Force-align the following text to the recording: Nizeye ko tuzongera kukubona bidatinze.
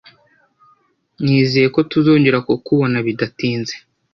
Nizeye 1.23 1.67
ko 1.75 1.79
tuzongera 1.91 2.37
kukubona 2.47 2.97
bidatinze. 3.05 3.73